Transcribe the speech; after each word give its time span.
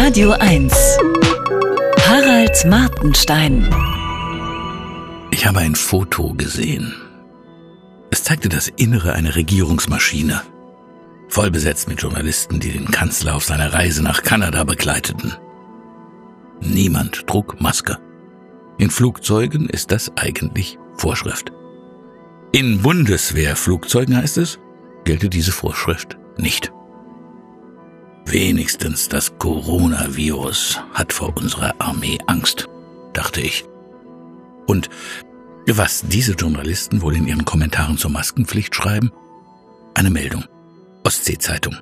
Radio 0.00 0.30
1. 0.30 0.72
Harald 2.06 2.64
Martenstein. 2.66 3.68
Ich 5.32 5.44
habe 5.44 5.58
ein 5.58 5.74
Foto 5.74 6.34
gesehen. 6.34 6.94
Es 8.08 8.22
zeigte 8.22 8.48
das 8.48 8.68
Innere 8.68 9.14
einer 9.14 9.34
Regierungsmaschine. 9.34 10.42
Voll 11.28 11.50
besetzt 11.50 11.88
mit 11.88 12.00
Journalisten, 12.00 12.60
die 12.60 12.70
den 12.70 12.86
Kanzler 12.92 13.34
auf 13.34 13.44
seiner 13.44 13.72
Reise 13.72 14.04
nach 14.04 14.22
Kanada 14.22 14.62
begleiteten. 14.62 15.34
Niemand 16.60 17.26
trug 17.26 17.60
Maske. 17.60 17.98
In 18.78 18.90
Flugzeugen 18.90 19.68
ist 19.68 19.90
das 19.90 20.12
eigentlich 20.16 20.78
Vorschrift. 20.94 21.50
In 22.52 22.82
Bundeswehrflugzeugen 22.82 24.16
heißt 24.16 24.38
es, 24.38 24.60
gelte 25.02 25.28
diese 25.28 25.50
Vorschrift 25.50 26.16
nicht. 26.36 26.72
Wenigstens 28.30 29.08
das 29.08 29.38
Coronavirus 29.38 30.78
hat 30.92 31.14
vor 31.14 31.34
unserer 31.38 31.74
Armee 31.78 32.18
Angst, 32.26 32.68
dachte 33.14 33.40
ich. 33.40 33.64
Und 34.66 34.90
was 35.66 36.04
diese 36.06 36.34
Journalisten 36.34 37.00
wohl 37.00 37.16
in 37.16 37.26
ihren 37.26 37.46
Kommentaren 37.46 37.96
zur 37.96 38.10
Maskenpflicht 38.10 38.74
schreiben? 38.74 39.12
Eine 39.94 40.10
Meldung. 40.10 40.44
Ostsee-Zeitung. 41.04 41.78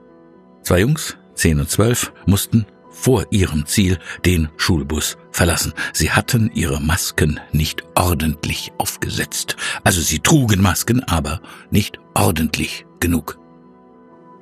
Zwei 0.62 0.80
Jungs, 0.83 1.17
10 1.34 1.59
und 1.59 1.69
12, 1.69 2.12
mussten 2.27 2.65
vor 2.92 3.27
ihrem 3.31 3.67
Ziel 3.67 3.98
den 4.25 4.48
Schulbus 4.56 5.19
verlassen. 5.33 5.75
Sie 5.92 6.12
hatten 6.12 6.53
ihre 6.55 6.81
Masken 6.81 7.41
nicht 7.51 7.83
ordentlich 7.97 8.70
aufgesetzt. 8.78 9.56
Also 9.83 10.01
sie 10.01 10.20
trugen 10.20 10.62
Masken, 10.62 11.03
aber 11.03 11.41
nicht 11.73 11.98
ordentlich 12.15 12.87
genug. 13.01 13.37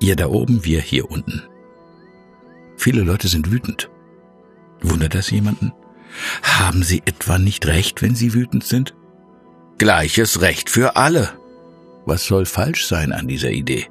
Ihr 0.00 0.16
da 0.16 0.26
oben, 0.26 0.66
wir 0.66 0.82
hier 0.82 1.10
unten. 1.10 1.44
Viele 2.84 3.00
Leute 3.00 3.28
sind 3.28 3.50
wütend. 3.50 3.88
Wundert 4.82 5.14
das 5.14 5.30
jemanden? 5.30 5.72
Haben 6.42 6.82
sie 6.82 7.00
etwa 7.06 7.38
nicht 7.38 7.64
recht, 7.64 8.02
wenn 8.02 8.14
sie 8.14 8.34
wütend 8.34 8.62
sind? 8.62 8.94
Gleiches 9.78 10.42
Recht 10.42 10.68
für 10.68 10.94
alle. 10.94 11.30
Was 12.04 12.26
soll 12.26 12.44
falsch 12.44 12.86
sein 12.86 13.12
an 13.12 13.26
dieser 13.26 13.52
Idee? 13.52 13.86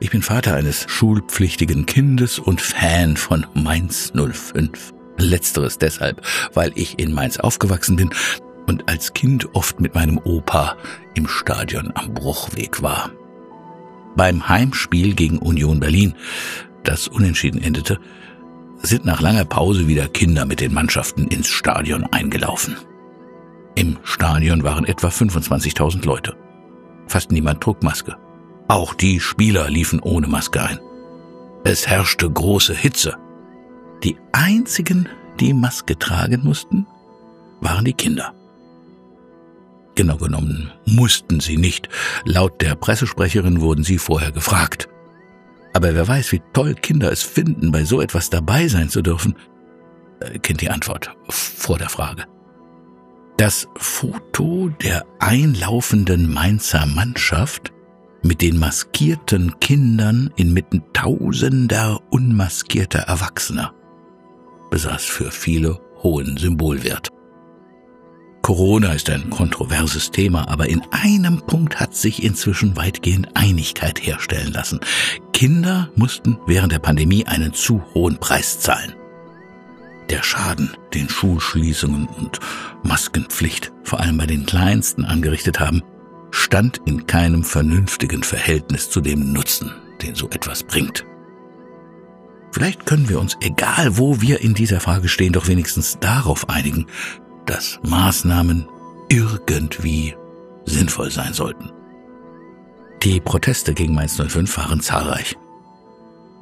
Ich 0.00 0.10
bin 0.10 0.22
Vater 0.22 0.54
eines 0.54 0.86
schulpflichtigen 0.88 1.84
Kindes 1.84 2.38
und 2.38 2.62
Fan 2.62 3.18
von 3.18 3.46
Mainz 3.52 4.14
05. 4.14 4.94
Letzteres 5.18 5.76
deshalb, 5.76 6.22
weil 6.54 6.72
ich 6.76 6.98
in 6.98 7.12
Mainz 7.12 7.36
aufgewachsen 7.36 7.96
bin 7.96 8.08
und 8.66 8.88
als 8.88 9.12
Kind 9.12 9.54
oft 9.54 9.78
mit 9.80 9.94
meinem 9.94 10.16
Opa 10.16 10.78
im 11.12 11.28
Stadion 11.28 11.92
am 11.94 12.14
Bruchweg 12.14 12.80
war. 12.80 13.10
Beim 14.16 14.48
Heimspiel 14.48 15.12
gegen 15.14 15.38
Union 15.38 15.80
Berlin, 15.80 16.14
das 16.84 17.08
unentschieden 17.08 17.62
endete, 17.62 17.98
sind 18.82 19.04
nach 19.04 19.20
langer 19.20 19.44
Pause 19.44 19.88
wieder 19.88 20.08
Kinder 20.08 20.46
mit 20.46 20.60
den 20.60 20.74
Mannschaften 20.74 21.26
ins 21.28 21.48
Stadion 21.48 22.04
eingelaufen. 22.04 22.76
Im 23.74 23.98
Stadion 24.04 24.62
waren 24.62 24.84
etwa 24.84 25.08
25.000 25.08 26.04
Leute. 26.04 26.36
Fast 27.06 27.32
niemand 27.32 27.60
trug 27.60 27.82
Maske. 27.82 28.16
Auch 28.68 28.94
die 28.94 29.20
Spieler 29.20 29.68
liefen 29.68 30.00
ohne 30.00 30.26
Maske 30.26 30.62
ein. 30.62 30.78
Es 31.64 31.86
herrschte 31.86 32.30
große 32.30 32.74
Hitze. 32.74 33.16
Die 34.02 34.16
einzigen, 34.32 35.08
die 35.40 35.54
Maske 35.54 35.98
tragen 35.98 36.42
mussten, 36.44 36.86
waren 37.60 37.84
die 37.84 37.94
Kinder. 37.94 38.34
Genau 39.94 40.16
genommen 40.16 40.72
mussten 40.86 41.40
sie 41.40 41.56
nicht. 41.56 41.88
Laut 42.24 42.60
der 42.60 42.74
Pressesprecherin 42.74 43.60
wurden 43.60 43.84
sie 43.84 43.98
vorher 43.98 44.32
gefragt. 44.32 44.88
Aber 45.74 45.94
wer 45.94 46.08
weiß, 46.08 46.32
wie 46.32 46.42
toll 46.52 46.74
Kinder 46.74 47.12
es 47.12 47.22
finden, 47.22 47.70
bei 47.72 47.84
so 47.84 48.00
etwas 48.00 48.30
dabei 48.30 48.68
sein 48.68 48.88
zu 48.88 49.02
dürfen, 49.02 49.36
äh, 50.20 50.38
kennt 50.38 50.62
die 50.62 50.70
Antwort 50.70 51.14
vor 51.28 51.76
der 51.76 51.90
Frage. 51.90 52.24
Das 53.36 53.68
Foto 53.76 54.68
der 54.68 55.04
einlaufenden 55.18 56.32
Mainzer 56.32 56.86
Mannschaft 56.86 57.72
mit 58.22 58.40
den 58.40 58.58
maskierten 58.58 59.58
Kindern 59.58 60.30
inmitten 60.36 60.84
tausender 60.92 62.00
unmaskierter 62.10 63.00
Erwachsener 63.00 63.74
besaß 64.74 65.04
für 65.04 65.30
viele 65.30 65.78
hohen 66.02 66.36
Symbolwert. 66.36 67.08
Corona 68.42 68.92
ist 68.92 69.08
ein 69.08 69.30
kontroverses 69.30 70.10
Thema, 70.10 70.48
aber 70.48 70.68
in 70.68 70.82
einem 70.90 71.40
Punkt 71.46 71.78
hat 71.78 71.94
sich 71.94 72.24
inzwischen 72.24 72.76
weitgehend 72.76 73.28
Einigkeit 73.34 74.04
herstellen 74.04 74.52
lassen. 74.52 74.80
Kinder 75.34 75.90
mussten 75.96 76.38
während 76.46 76.72
der 76.72 76.78
Pandemie 76.78 77.26
einen 77.26 77.52
zu 77.52 77.82
hohen 77.92 78.18
Preis 78.18 78.60
zahlen. 78.60 78.94
Der 80.08 80.22
Schaden, 80.22 80.70
den 80.94 81.08
Schulschließungen 81.08 82.06
und 82.06 82.38
Maskenpflicht 82.84 83.72
vor 83.82 84.00
allem 84.00 84.16
bei 84.16 84.26
den 84.26 84.46
Kleinsten 84.46 85.04
angerichtet 85.04 85.58
haben, 85.58 85.82
stand 86.30 86.80
in 86.86 87.06
keinem 87.06 87.42
vernünftigen 87.42 88.22
Verhältnis 88.22 88.90
zu 88.90 89.00
dem 89.00 89.32
Nutzen, 89.32 89.72
den 90.02 90.14
so 90.14 90.30
etwas 90.30 90.62
bringt. 90.62 91.04
Vielleicht 92.52 92.86
können 92.86 93.08
wir 93.08 93.18
uns, 93.18 93.36
egal 93.40 93.98
wo 93.98 94.20
wir 94.20 94.40
in 94.40 94.54
dieser 94.54 94.78
Frage 94.78 95.08
stehen, 95.08 95.32
doch 95.32 95.48
wenigstens 95.48 95.98
darauf 95.98 96.48
einigen, 96.48 96.86
dass 97.46 97.80
Maßnahmen 97.82 98.68
irgendwie 99.08 100.14
sinnvoll 100.64 101.10
sein 101.10 101.32
sollten. 101.32 101.72
Die 103.04 103.20
Proteste 103.20 103.74
gegen 103.74 103.94
Mainz 103.94 104.16
05 104.16 104.56
waren 104.56 104.80
zahlreich. 104.80 105.36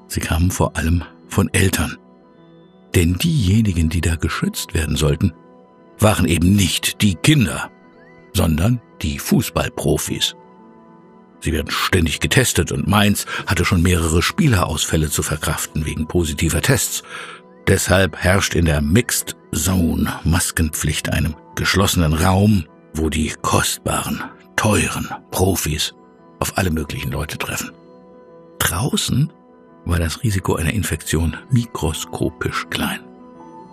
Sie 0.07 0.21
kamen 0.21 0.53
vor 0.53 0.77
allem 0.77 1.03
von 1.27 1.53
Eltern. 1.53 1.99
Denn 2.95 3.15
diejenigen, 3.15 3.89
die 3.89 4.01
da 4.01 4.15
geschützt 4.15 4.73
werden 4.73 4.95
sollten, 4.95 5.33
waren 5.99 6.25
eben 6.25 6.55
nicht 6.55 7.03
die 7.03 7.17
Kinder, 7.17 7.69
sondern 8.33 8.81
die 9.03 9.19
Fußballprofis. 9.19 10.37
Sie 11.41 11.53
werden 11.53 11.73
ständig 11.73 12.21
getestet 12.21 12.71
und 12.71 12.87
Mainz 12.87 13.27
hatte 13.49 13.65
schon 13.65 13.83
mehrere 13.83 14.23
Spielerausfälle 14.23 15.11
zu 15.11 15.25
verkraften 15.25 15.85
wegen 15.85 16.07
positiver 16.07 16.63
Tests. 16.63 17.03
Deshalb 17.67 18.17
herrscht 18.17 18.55
in 18.55 18.67
der 18.67 18.81
Mixed 18.81 19.35
Zone 19.53 20.21
Maskenpflicht 20.23 21.13
einem 21.13 21.35
geschlossenen 21.57 22.13
Raum, 22.13 22.67
wo 22.95 23.09
die 23.09 23.35
kostbaren, 23.43 24.23
teuren 24.55 25.09
Profis 25.33 25.93
auf 26.43 26.59
alle 26.59 26.73
möglichen 26.73 27.13
Leute 27.13 27.39
treffen. 27.39 27.71
Draußen 28.59 29.33
war 29.85 30.01
das 30.01 30.25
Risiko 30.25 30.57
einer 30.57 30.73
Infektion 30.73 31.37
mikroskopisch 31.51 32.67
klein. 32.69 32.99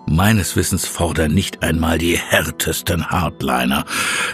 Meines 0.06 0.54
Wissens 0.54 0.86
fordern 0.86 1.32
nicht 1.32 1.64
einmal 1.64 1.98
die 1.98 2.16
härtesten 2.16 3.10
Hardliner 3.10 3.84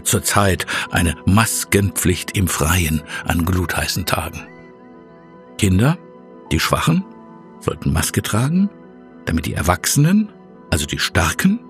zurzeit 0.05 0.67
eine 0.91 1.17
Maskenpflicht 1.25 2.37
im 2.37 2.47
Freien 2.47 3.03
an 3.25 3.45
glutheißen 3.47 4.05
Tagen. 4.05 4.47
Kinder, 5.57 5.99
die 6.53 6.61
Schwachen, 6.61 7.05
sollten 7.61 7.93
Maske 7.93 8.21
tragen, 8.21 8.69
damit 9.25 9.47
die 9.47 9.55
Erwachsenen, 9.55 10.31
also 10.71 10.85
die 10.85 10.99
Starken, 10.99 11.61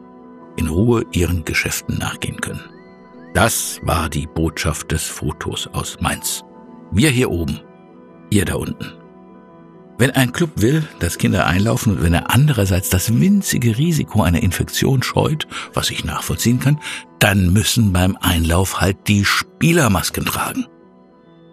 in 0.56 0.66
Ruhe 0.66 1.04
ihren 1.12 1.44
Geschäften 1.44 1.98
nachgehen 1.98 2.40
können. 2.40 2.70
Das 3.34 3.80
war 3.82 4.08
die 4.08 4.26
Botschaft 4.26 4.90
des 4.90 5.04
Fotos 5.04 5.68
aus 5.68 5.98
Mainz. 6.00 6.45
Wir 6.92 7.10
hier 7.10 7.30
oben, 7.30 7.60
ihr 8.30 8.44
da 8.44 8.54
unten. 8.54 8.92
Wenn 9.98 10.10
ein 10.10 10.32
Club 10.32 10.50
will, 10.56 10.86
dass 10.98 11.16
Kinder 11.16 11.46
einlaufen 11.46 11.96
und 11.96 12.02
wenn 12.02 12.12
er 12.12 12.30
andererseits 12.30 12.90
das 12.90 13.18
winzige 13.18 13.78
Risiko 13.78 14.22
einer 14.22 14.42
Infektion 14.42 15.02
scheut, 15.02 15.46
was 15.72 15.90
ich 15.90 16.04
nachvollziehen 16.04 16.60
kann, 16.60 16.78
dann 17.18 17.52
müssen 17.52 17.92
beim 17.92 18.16
Einlauf 18.20 18.80
halt 18.80 19.08
die 19.08 19.24
Spieler 19.24 19.88
Masken 19.88 20.26
tragen. 20.26 20.66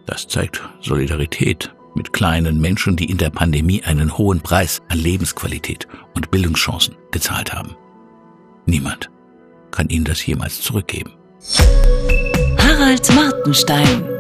Das 0.06 0.28
zeigt 0.28 0.62
Solidarität 0.82 1.74
mit 1.96 2.12
kleinen 2.12 2.60
Menschen, 2.60 2.98
die 2.98 3.10
in 3.10 3.18
der 3.18 3.30
Pandemie 3.30 3.84
einen 3.84 4.18
hohen 4.18 4.42
Preis 4.42 4.82
an 4.90 4.98
Lebensqualität 4.98 5.88
und 6.14 6.30
Bildungschancen 6.32 6.96
gezahlt 7.12 7.54
haben. 7.54 7.78
Niemand 8.66 9.10
kann 9.72 9.88
ihnen 9.90 10.06
das 10.06 10.26
jemals 10.26 10.62
zurückgeben. 10.62 11.14
Harald 12.58 13.14
Martenstein 13.16 14.13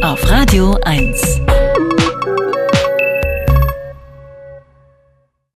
auf 0.00 0.30
Radio 0.30 0.76
1. 0.84 1.61